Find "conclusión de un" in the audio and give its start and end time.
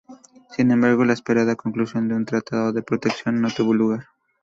1.55-2.25